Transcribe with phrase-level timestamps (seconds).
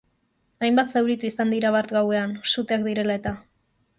[0.67, 3.37] Hainbat zauritu izan dira bart gauean, suteak direla eta.